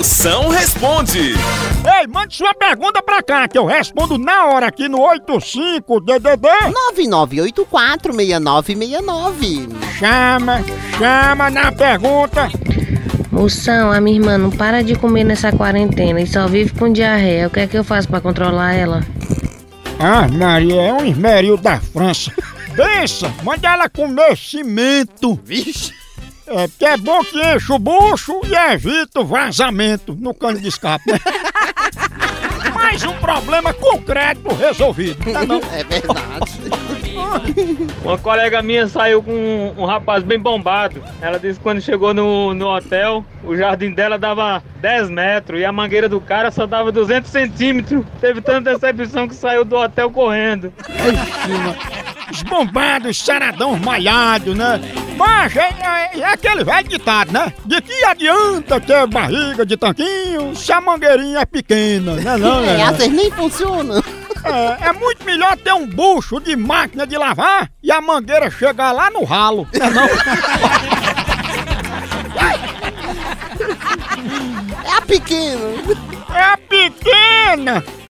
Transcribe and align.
Moção 0.00 0.48
responde. 0.48 1.18
Ei, 1.18 2.06
mande 2.08 2.34
sua 2.34 2.54
pergunta 2.54 3.02
pra 3.02 3.22
cá, 3.22 3.46
que 3.46 3.58
eu 3.58 3.66
respondo 3.66 4.16
na 4.16 4.46
hora 4.46 4.68
aqui 4.68 4.88
no 4.88 4.96
85DDD. 4.96 6.48
99846969. 6.96 9.68
Chama, 9.98 10.64
chama 10.96 11.50
na 11.50 11.70
pergunta. 11.70 12.48
Moção, 13.30 13.92
a 13.92 14.00
minha 14.00 14.18
irmã 14.18 14.38
não 14.38 14.50
para 14.50 14.82
de 14.82 14.94
comer 14.94 15.24
nessa 15.24 15.52
quarentena 15.52 16.22
e 16.22 16.26
só 16.26 16.48
vive 16.48 16.72
com 16.72 16.90
diarreia. 16.90 17.48
O 17.48 17.50
que 17.50 17.60
é 17.60 17.66
que 17.66 17.76
eu 17.76 17.84
faço 17.84 18.08
pra 18.08 18.22
controlar 18.22 18.72
ela? 18.72 19.02
Ah, 19.98 20.26
Maria, 20.28 20.80
é 20.80 20.94
um 20.94 21.04
esmeril 21.04 21.58
da 21.58 21.78
França. 21.78 22.32
Pensa, 22.74 23.30
manda 23.42 23.68
ela 23.68 23.86
comer 23.86 24.34
cimento. 24.34 25.38
Vixe. 25.44 25.99
É, 26.50 26.66
porque 26.66 26.84
é 26.84 26.96
bom 26.96 27.22
que 27.22 27.40
enche 27.40 27.72
o 27.72 27.78
bucho 27.78 28.40
e 28.44 28.54
evita 28.72 29.20
o 29.20 29.24
vazamento 29.24 30.16
no 30.18 30.34
cano 30.34 30.58
de 30.58 30.66
escape, 30.66 31.12
né? 31.12 31.18
Mais 32.74 33.04
um 33.04 33.12
problema 33.18 33.72
concreto 33.72 34.52
resolvido, 34.54 35.32
tá 35.32 35.46
não? 35.46 35.60
É 35.72 35.84
verdade. 35.84 36.90
Uma 38.02 38.18
colega 38.18 38.62
minha 38.62 38.88
saiu 38.88 39.22
com 39.22 39.30
um, 39.30 39.82
um 39.82 39.84
rapaz 39.84 40.24
bem 40.24 40.40
bombado. 40.40 41.00
Ela 41.20 41.38
disse 41.38 41.58
que 41.58 41.62
quando 41.62 41.80
chegou 41.80 42.12
no, 42.12 42.52
no 42.52 42.66
hotel, 42.66 43.24
o 43.44 43.56
jardim 43.56 43.92
dela 43.92 44.18
dava 44.18 44.60
10 44.80 45.10
metros 45.10 45.60
e 45.60 45.64
a 45.64 45.70
mangueira 45.70 46.08
do 46.08 46.20
cara 46.20 46.50
só 46.50 46.66
dava 46.66 46.90
200 46.90 47.30
centímetros. 47.30 48.04
Teve 48.20 48.40
tanta 48.40 48.72
decepção 48.76 49.28
que 49.28 49.34
saiu 49.36 49.64
do 49.64 49.76
hotel 49.76 50.10
correndo. 50.10 50.72
Os 52.32 52.42
bombados, 52.42 53.18
saradão 53.18 53.78
malhado, 53.78 54.54
né? 54.54 54.80
Mas 55.20 55.54
é, 55.54 55.68
é- 56.14 56.18
é 56.20 56.24
aquele 56.24 56.64
velho 56.64 56.88
ditado, 56.88 57.30
né? 57.32 57.52
De 57.66 57.80
que 57.82 58.04
adianta 58.04 58.80
ter 58.80 59.06
barriga 59.06 59.66
de 59.66 59.76
tanquinho 59.76 60.56
se 60.56 60.72
a 60.72 60.80
mangueirinha 60.80 61.40
é 61.40 61.44
pequena, 61.46 62.14
né? 62.14 62.36
Não, 62.38 62.64
É, 62.64 62.76
é, 62.76 62.80
essas 62.80 63.08
nem 63.08 63.30
funcionam. 63.30 64.02
é, 64.44 64.88
é 64.88 64.92
muito 64.94 65.22
melhor 65.24 65.56
ter 65.58 65.74
um 65.74 65.86
bucho 65.86 66.40
de 66.40 66.56
máquina 66.56 67.06
de 67.06 67.16
lavar 67.18 67.68
e 67.82 67.92
a 67.92 68.00
mangueira 68.00 68.50
chegar 68.50 68.92
lá 68.92 69.10
no 69.10 69.22
ralo, 69.24 69.68
né? 69.72 69.90
Não? 69.90 70.08
É 74.84 74.92
a 74.96 75.00
pequena. 75.02 75.60
É 76.34 76.40
a 76.42 76.56
pequena! 76.56 77.84